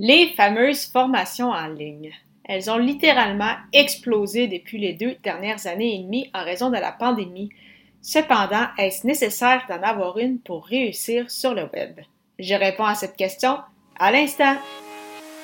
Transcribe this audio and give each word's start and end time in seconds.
Les 0.00 0.28
fameuses 0.36 0.86
formations 0.86 1.50
en 1.50 1.66
ligne. 1.66 2.12
Elles 2.44 2.70
ont 2.70 2.78
littéralement 2.78 3.54
explosé 3.72 4.46
depuis 4.46 4.78
les 4.78 4.92
deux 4.92 5.16
dernières 5.24 5.66
années 5.66 5.96
et 5.96 6.04
demie 6.04 6.30
en 6.32 6.44
raison 6.44 6.70
de 6.70 6.76
la 6.76 6.92
pandémie. 6.92 7.50
Cependant, 8.00 8.68
est-ce 8.78 9.04
nécessaire 9.04 9.64
d'en 9.68 9.82
avoir 9.82 10.18
une 10.18 10.38
pour 10.38 10.64
réussir 10.66 11.28
sur 11.28 11.52
le 11.52 11.68
web? 11.74 11.98
Je 12.38 12.54
réponds 12.54 12.84
à 12.84 12.94
cette 12.94 13.16
question 13.16 13.58
à 13.98 14.12
l'instant. 14.12 14.54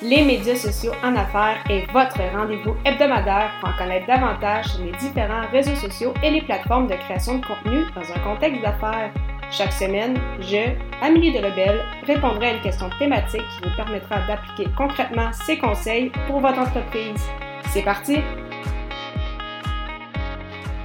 Les 0.01 0.23
médias 0.23 0.55
sociaux 0.55 0.93
en 1.03 1.17
affaires 1.17 1.61
est 1.69 1.91
votre 1.91 2.21
rendez-vous 2.31 2.77
hebdomadaire 2.85 3.51
pour 3.59 3.71
en 3.71 3.77
connaître 3.77 4.07
davantage 4.07 4.67
sur 4.67 4.85
les 4.85 4.93
différents 4.93 5.49
réseaux 5.51 5.75
sociaux 5.75 6.13
et 6.23 6.31
les 6.31 6.41
plateformes 6.41 6.87
de 6.87 6.95
création 6.95 7.39
de 7.39 7.45
contenu 7.45 7.83
dans 7.93 8.09
un 8.09 8.19
contexte 8.19 8.61
d'affaires. 8.61 9.11
Chaque 9.51 9.73
semaine, 9.73 10.19
je, 10.41 10.73
Amélie 11.01 11.31
Delebel, 11.31 11.79
répondrai 12.05 12.47
à 12.47 12.53
une 12.55 12.61
question 12.61 12.89
thématique 12.97 13.41
qui 13.41 13.69
vous 13.69 13.75
permettra 13.75 14.19
d'appliquer 14.27 14.69
concrètement 14.75 15.31
ces 15.33 15.57
conseils 15.57 16.11
pour 16.27 16.39
votre 16.39 16.59
entreprise. 16.59 17.21
C'est 17.69 17.83
parti! 17.83 18.17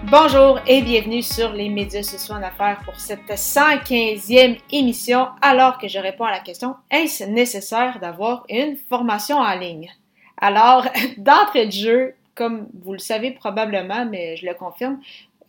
Bonjour 0.05 0.61
et 0.67 0.83
bienvenue 0.83 1.23
sur 1.23 1.53
les 1.53 1.69
médias 1.69 2.03
sociaux 2.03 2.35
en 2.35 2.43
affaires 2.43 2.81
pour 2.85 2.99
cette 3.01 3.29
115e 3.29 4.59
émission 4.73 5.29
alors 5.41 5.79
que 5.79 5.89
je 5.89 5.99
réponds 5.99 6.25
à 6.25 6.31
la 6.31 6.41
question 6.41 6.75
est-ce 6.91 7.25
nécessaire 7.25 7.99
d'avoir 7.99 8.45
une 8.49 8.77
formation 8.77 9.39
en 9.39 9.55
ligne? 9.55 9.91
Alors, 10.37 10.87
d'entrée 11.17 11.67
de 11.67 11.73
jeu, 11.73 12.15
comme 12.35 12.69
vous 12.83 12.93
le 12.93 12.99
savez 12.99 13.31
probablement, 13.31 14.05
mais 14.05 14.37
je 14.37 14.47
le 14.47 14.55
confirme, 14.55 14.99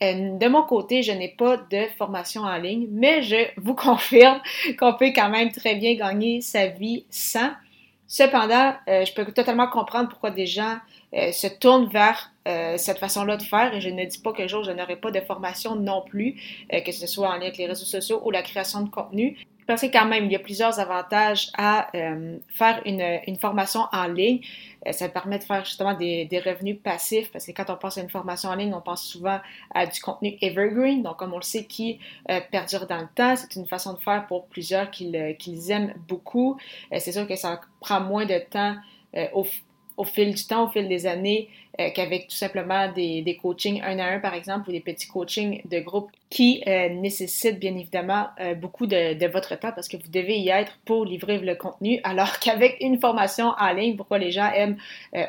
de 0.02 0.48
mon 0.48 0.64
côté, 0.64 1.04
je 1.04 1.12
n'ai 1.12 1.30
pas 1.30 1.58
de 1.58 1.86
formation 1.98 2.42
en 2.42 2.58
ligne, 2.58 2.88
mais 2.92 3.22
je 3.22 3.48
vous 3.58 3.76
confirme 3.88 4.42
qu'on 4.80 4.94
peut 4.94 5.12
quand 5.16 5.30
même 5.30 5.52
très 5.52 5.76
bien 5.76 5.96
gagner 5.96 6.42
sa 6.42 6.68
vie 6.68 7.06
sans. 7.10 7.52
Cependant, 8.08 8.74
euh, 8.90 9.06
je 9.06 9.14
peux 9.14 9.24
totalement 9.32 9.68
comprendre 9.68 10.10
pourquoi 10.10 10.32
des 10.32 10.46
gens 10.46 10.78
euh, 11.16 11.32
se 11.32 11.48
tournent 11.48 11.88
vers 11.88 12.32
cette 12.78 12.98
façon-là 12.98 13.38
de 13.38 13.44
faire 13.44 13.72
et 13.76 13.82
je 13.82 13.90
ne 13.90 14.04
dis 14.04 14.18
pas 14.18 14.34
que 14.34 14.48
jour 14.48 14.64
je 14.64 14.72
n'aurai 14.72 14.96
pas 14.96 15.12
de 15.12 15.20
formation 15.20 15.76
non 15.76 16.02
plus, 16.02 16.42
que 16.72 16.92
ce 16.92 17.06
soit 17.06 17.30
en 17.30 17.34
lien 17.34 17.42
avec 17.42 17.58
les 17.58 17.68
réseaux 17.68 17.86
sociaux 17.86 18.20
ou 18.26 18.32
la 18.32 18.42
création 18.42 18.82
de 18.82 18.90
contenu. 18.90 19.38
Parce 19.68 19.82
que 19.82 19.88
quand 19.88 20.06
même, 20.06 20.26
il 20.26 20.32
y 20.32 20.36
a 20.36 20.40
plusieurs 20.40 20.80
avantages 20.80 21.52
à 21.58 21.96
euh, 21.96 22.38
faire 22.50 22.82
une, 22.86 23.38
formation 23.38 23.82
en 23.92 24.08
ligne. 24.08 24.42
Euh, 24.88 24.92
ça 24.92 25.08
permet 25.10 25.40
de 25.40 25.44
faire 25.44 25.64
justement 25.64 25.94
des, 25.94 26.28
revenus 26.46 26.78
passifs 26.84 27.32
parce 27.32 27.46
que 27.46 27.52
quand 27.52 27.70
on 27.70 27.78
pense 27.78 27.98
à 27.98 28.02
une 28.02 28.10
formation 28.10 28.50
en 28.50 28.56
ligne, 28.56 28.74
on 28.74 28.82
pense 28.82 29.04
souvent 29.04 29.40
à 29.74 29.86
du 29.86 30.02
contenu 30.02 30.38
evergreen, 30.42 31.04
donc 31.04 31.18
comme 31.18 31.34
on 31.34 31.38
le 31.38 31.44
sait, 31.44 31.66
qui 31.66 32.00
euh, 32.30 32.40
perdure 32.52 32.88
dans 32.88 33.02
le 33.02 33.08
temps. 33.14 33.36
C'est 33.36 33.56
une 33.56 33.68
façon 33.68 33.94
de 33.94 34.00
faire 34.00 34.26
pour 34.28 34.48
plusieurs 34.48 34.90
qui 34.90 35.14
qu'ils 35.38 35.72
aiment 35.72 35.94
beaucoup. 36.08 36.58
c'est 36.98 37.12
sûr 37.12 37.28
que 37.28 37.36
ça 37.36 37.62
prend 37.80 38.02
moins 38.02 38.26
de 38.26 38.40
temps 38.50 38.76
au, 39.34 39.46
au 40.02 40.04
fil 40.04 40.34
du 40.34 40.44
temps, 40.44 40.66
au 40.66 40.68
fil 40.68 40.88
des 40.88 41.06
années, 41.06 41.48
euh, 41.80 41.90
qu'avec 41.94 42.28
tout 42.28 42.36
simplement 42.36 42.92
des, 42.92 43.22
des, 43.22 43.38
coachings 43.38 43.80
un 43.84 44.00
à 44.00 44.06
un, 44.16 44.20
par 44.20 44.34
exemple, 44.34 44.70
ou 44.70 44.72
des 44.72 44.80
petits 44.80 45.08
coachings 45.08 45.62
de 45.66 45.80
groupe 45.80 46.10
qui 46.32 46.64
euh, 46.66 46.90
nécessitent 46.90 47.60
bien 47.60 47.78
évidemment 47.78 48.30
euh, 48.40 48.56
beaucoup 48.56 48.88
de, 48.88 49.14
de, 49.14 49.28
votre 49.28 49.56
temps 49.60 49.72
parce 49.76 49.88
que 49.88 49.98
vous 49.98 50.10
devez 50.12 50.40
y 50.40 50.50
être 50.50 50.80
pour 50.86 51.06
livrer 51.06 51.38
le 51.38 51.54
contenu, 51.54 52.00
alors 52.04 52.40
qu'avec 52.40 52.78
une 52.82 53.00
formation 53.00 53.54
en 53.60 53.74
ligne, 53.74 53.96
pourquoi 53.96 54.18
les 54.18 54.32
gens 54.32 54.52
aiment 54.56 54.78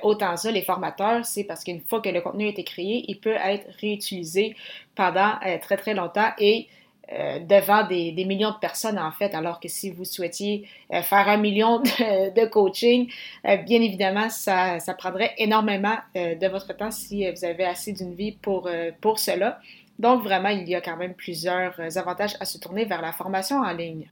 autant 0.03 0.39
ça, 0.39 0.51
les 0.51 0.63
formateurs, 0.63 1.27
c'est 1.27 1.45
parce 1.45 1.65
qu'une 1.65 1.83
fois 1.83 2.01
que 2.01 2.09
le 2.09 2.23
contenu 2.23 2.47
a 2.47 2.49
été 2.49 2.65
créé, 2.65 3.05
il 3.09 3.21
peut 3.21 3.37
être 3.45 3.67
réutilisé 3.79 4.57
pendant 4.95 5.33
très 5.61 5.77
très 5.77 5.93
longtemps 5.93 6.31
et 6.39 6.67
euh, 7.13 7.41
devant 7.41 7.87
des, 7.87 8.25
millions 8.25 8.53
de 8.53 8.59
personnes, 8.59 8.99
en 8.99 9.11
fait, 9.11 9.35
alors 9.35 9.61
que 9.61 9.69
si 9.69 9.91
vous 9.91 10.05
souhaitiez 10.05 10.67
euh, 10.93 11.03
faire 11.03 11.29
un 11.29 11.37
million 11.37 11.81
de, 11.81 12.45
coaching, 12.51 13.11
euh, 13.47 13.57
bien 13.59 13.83
évidemment, 13.83 14.31
ça, 14.31 14.81
ça 14.81 14.95
prendrait 14.95 15.35
énormément 15.37 15.97
de 16.15 16.47
votre 16.49 16.75
temps 16.75 16.91
si 16.91 17.31
vous 17.31 17.45
avez 17.45 17.65
assez 17.65 17.93
d'une 17.93 18.15
vie 18.15 18.33
pour, 18.33 18.69
pour 19.01 19.19
cela. 19.19 19.59
Donc, 19.99 20.23
vraiment, 20.23 20.49
il 20.49 20.69
y 20.69 20.75
a 20.75 20.81
quand 20.81 20.97
même 20.97 21.15
plusieurs 21.15 21.79
avantages 21.97 22.37
à 22.41 22.45
se 22.45 22.59
tourner 22.59 22.85
vers 22.85 23.03
la 23.03 23.13
formation 23.13 23.59
en 23.59 23.73
ligne. 23.73 24.11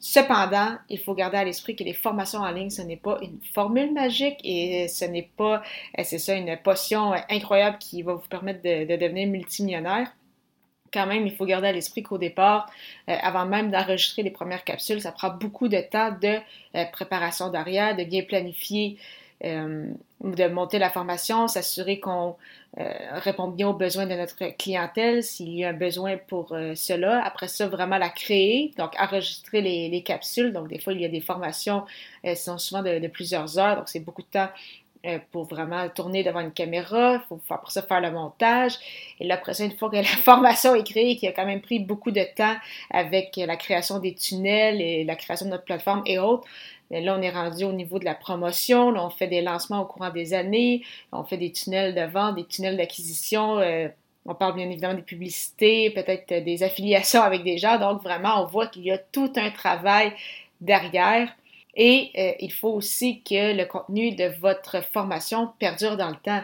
Cependant, 0.00 0.76
il 0.88 0.98
faut 0.98 1.14
garder 1.14 1.36
à 1.36 1.44
l'esprit 1.44 1.76
que 1.76 1.84
les 1.84 1.92
formations 1.92 2.40
en 2.40 2.50
ligne, 2.50 2.70
ce 2.70 2.82
n'est 2.82 2.96
pas 2.96 3.18
une 3.22 3.38
formule 3.52 3.92
magique 3.92 4.38
et 4.42 4.88
ce 4.88 5.04
n'est 5.04 5.28
pas, 5.36 5.62
c'est 6.02 6.18
ça, 6.18 6.34
une 6.34 6.56
potion 6.56 7.12
incroyable 7.28 7.76
qui 7.78 8.02
va 8.02 8.14
vous 8.14 8.28
permettre 8.28 8.62
de, 8.62 8.86
de 8.86 8.96
devenir 8.96 9.28
multimillionnaire 9.28 10.10
quand 10.92 11.06
même, 11.06 11.26
il 11.26 11.34
faut 11.34 11.46
garder 11.46 11.68
à 11.68 11.72
l'esprit 11.72 12.02
qu'au 12.02 12.18
départ, 12.18 12.70
euh, 13.08 13.16
avant 13.22 13.46
même 13.46 13.70
d'enregistrer 13.70 14.22
les 14.22 14.30
premières 14.30 14.64
capsules, 14.64 15.00
ça 15.00 15.12
prend 15.12 15.30
beaucoup 15.30 15.68
de 15.68 15.80
temps 15.80 16.10
de 16.20 16.38
euh, 16.76 16.84
préparation 16.92 17.50
d'arrière, 17.50 17.96
de 17.96 18.04
bien 18.04 18.22
planifier, 18.22 18.98
euh, 19.44 19.86
de 20.22 20.48
monter 20.48 20.78
la 20.78 20.90
formation, 20.90 21.48
s'assurer 21.48 21.98
qu'on 21.98 22.36
répond 22.76 23.48
bien 23.48 23.68
aux 23.68 23.74
besoins 23.74 24.06
de 24.06 24.14
notre 24.14 24.36
clientèle, 24.56 25.24
s'il 25.24 25.56
y 25.56 25.64
a 25.64 25.70
un 25.70 25.72
besoin 25.72 26.16
pour 26.16 26.50
cela. 26.76 27.24
Après 27.24 27.48
ça, 27.48 27.66
vraiment 27.66 27.98
la 27.98 28.10
créer, 28.10 28.72
donc 28.78 28.92
enregistrer 29.00 29.60
les, 29.60 30.02
capsules. 30.02 30.52
Donc, 30.52 30.68
des 30.68 30.78
fois, 30.78 30.92
il 30.92 31.00
y 31.00 31.04
a 31.04 31.08
des 31.08 31.20
formations 31.20 31.84
qui 32.22 32.36
sont 32.36 32.58
souvent 32.58 32.82
de, 32.82 33.08
plusieurs 33.08 33.58
heures, 33.58 33.76
donc 33.76 33.88
c'est 33.88 33.98
beaucoup 33.98 34.22
de 34.22 34.28
temps 34.28 34.50
euh, 34.50 34.79
pour 35.30 35.44
vraiment 35.44 35.88
tourner 35.88 36.22
devant 36.22 36.40
une 36.40 36.52
caméra, 36.52 37.14
il 37.14 37.20
faut 37.28 37.40
après 37.50 37.72
ça 37.72 37.82
faire 37.82 38.00
le 38.00 38.10
montage. 38.10 38.74
Et 39.18 39.26
là, 39.26 39.34
après 39.34 39.54
ça, 39.54 39.64
une 39.64 39.76
fois 39.76 39.90
que 39.90 39.96
la 39.96 40.02
formation 40.04 40.74
est 40.74 40.84
créée, 40.84 41.16
qui 41.16 41.26
a 41.26 41.32
quand 41.32 41.46
même 41.46 41.60
pris 41.60 41.78
beaucoup 41.78 42.10
de 42.10 42.24
temps 42.36 42.56
avec 42.90 43.36
la 43.36 43.56
création 43.56 43.98
des 43.98 44.14
tunnels 44.14 44.80
et 44.80 45.04
la 45.04 45.16
création 45.16 45.46
de 45.46 45.52
notre 45.52 45.64
plateforme 45.64 46.02
et 46.06 46.18
autres, 46.18 46.46
là, 46.90 47.16
on 47.18 47.22
est 47.22 47.30
rendu 47.30 47.64
au 47.64 47.72
niveau 47.72 47.98
de 47.98 48.04
la 48.04 48.14
promotion. 48.14 48.90
Là, 48.90 49.04
on 49.04 49.10
fait 49.10 49.28
des 49.28 49.40
lancements 49.40 49.82
au 49.82 49.86
courant 49.86 50.10
des 50.10 50.34
années. 50.34 50.82
On 51.12 51.24
fait 51.24 51.36
des 51.36 51.52
tunnels 51.52 51.94
de 51.94 52.02
vente, 52.02 52.36
des 52.36 52.44
tunnels 52.44 52.76
d'acquisition. 52.76 53.58
Euh, 53.58 53.88
on 54.26 54.34
parle 54.34 54.54
bien 54.54 54.68
évidemment 54.68 54.94
des 54.94 55.02
publicités, 55.02 55.90
peut-être 55.90 56.44
des 56.44 56.62
affiliations 56.62 57.22
avec 57.22 57.42
des 57.42 57.58
gens. 57.58 57.78
Donc, 57.78 58.02
vraiment, 58.02 58.42
on 58.42 58.46
voit 58.46 58.66
qu'il 58.66 58.82
y 58.82 58.90
a 58.90 58.98
tout 58.98 59.32
un 59.36 59.50
travail 59.50 60.12
derrière 60.60 61.34
et 61.74 62.10
euh, 62.18 62.32
il 62.40 62.52
faut 62.52 62.70
aussi 62.70 63.22
que 63.22 63.56
le 63.56 63.64
contenu 63.64 64.14
de 64.14 64.24
votre 64.40 64.82
formation 64.84 65.50
perdure 65.58 65.96
dans 65.96 66.08
le 66.08 66.16
temps. 66.16 66.42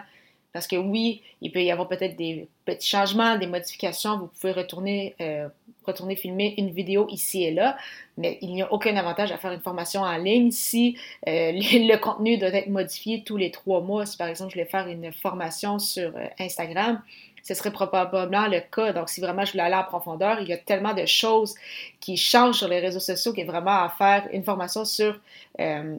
Parce 0.53 0.67
que 0.67 0.77
oui, 0.77 1.23
il 1.43 1.53
peut 1.53 1.63
y 1.63 1.71
avoir 1.71 1.87
peut-être 1.87 2.17
des 2.17 2.49
petits 2.65 2.89
changements, 2.89 3.37
des 3.37 3.47
modifications. 3.47 4.19
Vous 4.19 4.29
pouvez 4.29 4.53
retourner, 4.53 5.15
euh, 5.21 5.49
retourner 5.85 6.17
filmer 6.17 6.55
une 6.57 6.71
vidéo 6.71 7.07
ici 7.11 7.45
et 7.45 7.51
là, 7.51 7.77
mais 8.17 8.39
il 8.41 8.55
n'y 8.55 8.63
a 8.63 8.73
aucun 8.73 8.97
avantage 8.97 9.33
à 9.33 9.37
faire 9.37 9.53
une 9.53 9.61
formation 9.61 10.01
en 10.01 10.17
ligne 10.17 10.51
si 10.51 10.97
euh, 11.29 11.53
le, 11.53 11.97
contenu 11.99 12.39
doit 12.39 12.49
être 12.49 12.69
modifié 12.69 13.23
tous 13.23 13.37
les 13.37 13.51
trois 13.51 13.83
mois. 13.83 14.07
Si 14.07 14.17
par 14.17 14.29
exemple 14.29 14.51
je 14.53 14.55
voulais 14.55 14.71
faire 14.71 14.89
une 14.89 15.13
formation 15.13 15.79
sur 15.79 16.13
Instagram, 16.39 17.03
ce 17.47 17.55
serait 17.55 17.71
probablement 17.71 18.49
le 18.49 18.61
cas. 18.61 18.93
Donc, 18.93 19.09
si 19.09 19.21
vraiment 19.21 19.45
je 19.45 19.53
voulais 19.53 19.63
aller 19.63 19.77
en 19.77 19.85
profondeur, 19.85 20.41
il 20.41 20.49
y 20.49 20.53
a 20.53 20.57
tellement 20.57 20.95
de 20.95 21.07
choses 21.07 21.55
qui 22.01 22.17
changent 22.17 22.57
sur 22.57 22.69
les 22.69 22.81
réseaux 22.81 23.01
sociaux 23.01 23.33
qu'il 23.33 23.45
est 23.45 23.47
vraiment 23.47 23.85
à 23.85 23.89
faire 23.89 24.27
une 24.33 24.43
formation 24.43 24.85
sur 24.85 25.21
euh, 25.61 25.97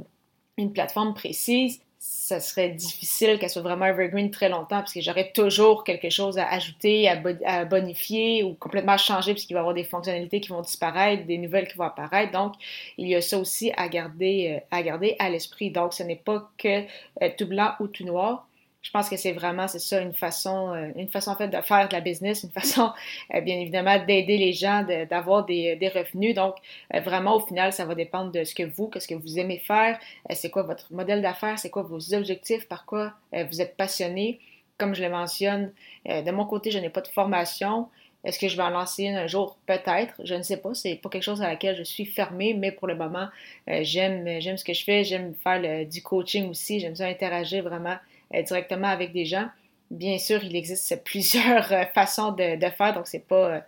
une 0.58 0.74
plateforme 0.74 1.14
précise. 1.14 1.80
Ça 2.00 2.42
serait 2.42 2.70
difficile 2.70 3.40
qu'elle 3.40 3.50
soit 3.50 3.62
vraiment 3.62 3.86
evergreen 3.86 4.30
très 4.30 4.50
longtemps 4.50 4.80
parce 4.80 4.94
que 4.94 5.00
j'aurais 5.00 5.32
toujours 5.32 5.86
quelque 5.86 6.10
chose 6.10 6.38
à 6.38 6.48
ajouter, 6.50 7.08
à, 7.08 7.64
bonifier 7.64 8.44
ou 8.44 8.54
complètement 8.54 8.98
changer 8.98 9.34
puisqu'il 9.34 9.54
va 9.54 9.60
y 9.60 9.62
avoir 9.62 9.74
des 9.74 9.86
fonctionnalités 9.86 10.42
qui 10.42 10.50
vont 10.50 10.62
disparaître, 10.62 11.26
des 11.26 11.38
nouvelles 11.38 11.68
qui 11.70 11.78
vont 11.78 11.86
apparaître. 11.86 12.34
Donc, 12.34 12.56
il 12.98 13.08
y 13.08 13.16
a 13.16 13.22
ça 13.22 13.38
aussi 13.38 13.72
à 13.78 13.88
garder 13.88 14.58
euh, 14.58 14.68
à, 14.72 14.84
garder 14.84 15.16
à 15.20 15.30
l'esprit. 15.30 15.72
Donc, 15.72 15.94
ce 15.94 16.04
n'est 16.04 16.18
pas 16.18 16.52
que 16.58 16.84
euh, 17.22 17.30
tout 17.38 17.48
blanc 17.48 17.72
ou 17.80 17.88
tout 17.88 18.04
noir 18.04 18.47
je 18.88 18.92
pense 18.94 19.10
que 19.10 19.18
c'est 19.18 19.34
vraiment, 19.34 19.68
c'est 19.68 19.80
ça, 19.80 20.00
une 20.00 20.14
façon, 20.14 20.74
euh, 20.74 20.92
une 20.96 21.10
façon 21.10 21.32
en 21.32 21.36
fait 21.36 21.50
de 21.50 21.60
faire 21.60 21.90
de 21.90 21.94
la 21.94 22.00
business, 22.00 22.44
une 22.44 22.52
façon, 22.52 22.94
euh, 23.36 23.42
bien 23.42 23.60
évidemment, 23.60 24.00
d'aider 24.00 24.38
les 24.38 24.54
gens, 24.54 24.86
d'avoir 25.10 25.44
des, 25.46 25.76
des, 25.76 25.90
revenus. 25.90 26.34
Donc, 26.34 26.56
euh, 26.94 27.02
vraiment, 27.02 27.36
au 27.36 27.42
final, 27.42 27.74
ça 27.74 27.84
va 27.84 27.96
dépendre 27.96 28.32
de 28.32 28.46
ce 28.46 28.56
que 28.56 28.64
vous, 28.64 28.88
qu'est-ce 28.88 29.10
que 29.10 29.16
vous 29.16 29.40
aimez 29.40 29.58
faire, 29.58 30.00
c'est 30.30 30.50
quoi 30.50 30.64
votre 30.64 30.94
modèle 30.94 31.22
d'affaires, 31.22 31.60
c'est 31.60 31.70
quoi 31.70 31.82
vos 31.84 32.14
objectifs, 32.14 32.66
par 32.70 32.86
quoi 32.86 33.12
vous 33.34 33.62
êtes 33.62 33.76
passionné? 33.76 34.40
Comme 34.78 34.96
je 34.96 35.04
le 35.04 35.10
mentionne, 35.10 35.74
de 36.06 36.32
mon 36.32 36.46
côté, 36.46 36.72
je 36.72 36.80
n'ai 36.80 36.90
pas 36.90 37.02
de 37.02 37.08
formation. 37.10 37.90
Est-ce 38.24 38.40
que 38.40 38.48
je 38.48 38.56
vais 38.56 38.64
en 38.64 38.70
lancer 38.70 39.10
un 39.10 39.28
jour? 39.28 39.58
Peut-être. 39.66 40.14
Je 40.24 40.36
ne 40.36 40.44
sais 40.44 40.58
pas. 40.58 40.74
C'est 40.74 40.96
pas 40.96 41.10
quelque 41.10 41.24
chose 41.24 41.42
à 41.42 41.48
laquelle 41.48 41.76
je 41.76 41.84
suis 41.84 42.06
fermée, 42.06 42.54
mais 42.54 42.72
pour 42.72 42.88
le 42.88 42.96
moment, 42.96 43.28
j'aime, 43.68 44.40
j'aime 44.40 44.58
ce 44.58 44.64
que 44.64 44.74
je 44.74 44.84
fais. 44.84 45.04
J'aime 45.04 45.34
faire 45.44 45.86
du 45.86 46.02
coaching 46.04 46.50
aussi. 46.50 46.80
J'aime 46.80 46.96
ça 46.96 47.08
interagir 47.08 47.64
vraiment 47.64 47.98
euh, 47.98 48.17
directement 48.32 48.88
avec 48.88 49.14
des 49.14 49.26
gens. 49.26 49.48
Bien 49.90 50.18
sûr, 50.18 50.44
il 50.44 50.56
existe 50.56 51.04
plusieurs 51.06 51.72
euh, 51.72 51.86
façons 51.94 52.32
de, 52.32 52.58
faire, 52.70 52.94
donc 52.94 53.08
c'est 53.08 53.26
pas, 53.26 53.50
euh, 53.50 53.60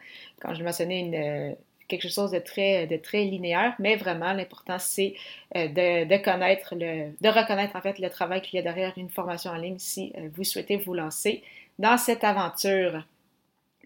quand 0.41 0.53
je 0.53 0.63
mentionnais, 0.63 1.57
quelque 1.87 2.07
chose 2.07 2.31
de 2.31 2.39
très, 2.39 3.23
linéaire, 3.23 3.73
mais 3.79 3.95
vraiment, 3.95 4.33
l'important, 4.33 4.77
c'est 4.77 5.15
de, 5.55 6.23
connaître, 6.23 6.75
de 6.75 7.29
reconnaître 7.29 7.75
en 7.75 7.81
fait 7.81 7.97
le 7.97 8.09
travail 8.09 8.41
qu'il 8.41 8.57
y 8.57 8.59
a 8.59 8.61
derrière 8.61 8.93
une 8.95 9.09
formation 9.09 9.49
en 9.49 9.55
ligne 9.55 9.79
si 9.79 10.13
vous 10.35 10.43
souhaitez 10.43 10.77
vous 10.77 10.93
lancer 10.93 11.41
dans 11.79 11.97
cette 11.97 12.23
aventure. 12.23 13.03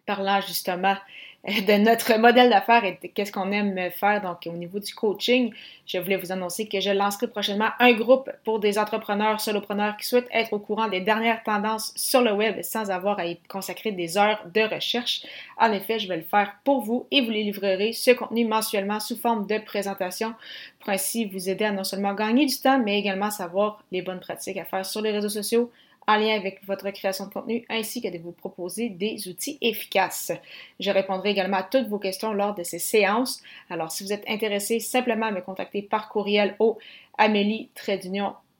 Parlant 0.05 0.41
justement 0.41 0.97
de 1.67 1.77
notre 1.77 2.17
modèle 2.17 2.49
d'affaires 2.49 2.85
et 2.85 2.97
qu'est-ce 3.13 3.31
qu'on 3.33 3.51
aime 3.51 3.91
faire. 3.91 4.21
Donc, 4.21 4.47
au 4.47 4.55
niveau 4.55 4.79
du 4.79 4.95
coaching, 4.95 5.51
je 5.85 5.97
voulais 5.97 6.15
vous 6.15 6.31
annoncer 6.31 6.69
que 6.69 6.79
je 6.79 6.89
lancerai 6.89 7.27
prochainement 7.27 7.67
un 7.79 7.91
groupe 7.91 8.31
pour 8.45 8.61
des 8.61 8.79
entrepreneurs, 8.79 9.41
solopreneurs 9.41 9.97
qui 9.97 10.07
souhaitent 10.07 10.29
être 10.31 10.53
au 10.53 10.59
courant 10.59 10.87
des 10.87 11.01
dernières 11.01 11.43
tendances 11.43 11.91
sur 11.97 12.21
le 12.21 12.31
web 12.31 12.61
sans 12.61 12.89
avoir 12.91 13.19
à 13.19 13.25
y 13.25 13.37
consacrer 13.49 13.91
des 13.91 14.17
heures 14.17 14.39
de 14.53 14.61
recherche. 14.61 15.23
En 15.57 15.73
effet, 15.73 15.99
je 15.99 16.07
vais 16.07 16.15
le 16.15 16.23
faire 16.23 16.55
pour 16.63 16.79
vous 16.79 17.07
et 17.11 17.19
vous 17.19 17.31
les 17.31 17.43
livrerez 17.43 17.91
ce 17.91 18.11
contenu 18.11 18.45
mensuellement 18.45 19.01
sous 19.01 19.17
forme 19.17 19.45
de 19.45 19.57
présentation 19.57 20.33
pour 20.79 20.91
ainsi 20.91 21.25
vous 21.25 21.49
aider 21.49 21.65
à 21.65 21.71
non 21.71 21.83
seulement 21.83 22.13
gagner 22.13 22.45
du 22.45 22.57
temps, 22.57 22.79
mais 22.79 22.97
également 22.97 23.31
savoir 23.31 23.83
les 23.91 24.01
bonnes 24.01 24.21
pratiques 24.21 24.57
à 24.57 24.63
faire 24.63 24.85
sur 24.85 25.01
les 25.01 25.11
réseaux 25.11 25.27
sociaux, 25.27 25.69
en 26.07 26.17
lien 26.17 26.35
avec 26.35 26.63
votre 26.65 26.89
création 26.91 27.27
de 27.27 27.33
contenu 27.33 27.65
ainsi 27.69 28.01
que 28.01 28.07
de 28.09 28.17
vous 28.17 28.31
proposer 28.31 28.89
des 28.89 29.27
outils 29.27 29.57
efficaces. 29.61 30.31
Je 30.79 30.91
répondrai 30.91 31.29
également 31.31 31.57
à 31.57 31.63
toutes 31.63 31.87
vos 31.87 31.99
questions 31.99 32.33
lors 32.33 32.55
de 32.55 32.63
ces 32.63 32.79
séances. 32.79 33.41
Alors, 33.69 33.91
si 33.91 34.03
vous 34.03 34.13
êtes 34.13 34.27
intéressé, 34.27 34.79
simplement 34.79 35.31
me 35.31 35.41
contacter 35.41 35.81
par 35.81 36.09
courriel 36.09 36.55
au 36.59 36.77
Amélie 37.17 37.69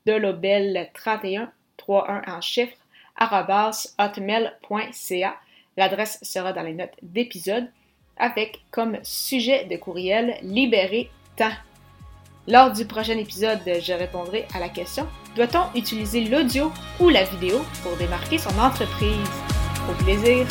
de 0.06 0.14
Lobel 0.14 0.90
31 0.94 1.52
31 1.78 2.22
en 2.28 2.42
chiffres 2.42 2.78
hotmail.ca. 4.00 5.36
L'adresse 5.78 6.20
sera 6.22 6.54
dans 6.54 6.64
les 6.64 6.74
notes 6.74 6.96
d'épisode 7.02 7.70
avec 8.18 8.62
comme 8.72 8.98
sujet 9.04 9.66
de 9.66 9.78
courriel 9.78 10.38
libérer 10.42 11.10
temps. 11.36 11.50
Lors 12.48 12.72
du 12.72 12.86
prochain 12.86 13.18
épisode, 13.18 13.62
je 13.66 13.94
répondrai 13.94 14.46
à 14.54 14.60
la 14.60 14.68
question 14.70 15.08
doit-on 15.36 15.76
utiliser 15.78 16.26
l'audio 16.26 16.72
ou 17.00 17.10
la 17.10 17.24
vidéo 17.24 17.62
pour 17.82 17.96
démarquer 17.98 18.38
son 18.38 18.58
entreprise? 18.60 19.30
Au 19.90 20.04
plaisir 20.04 20.46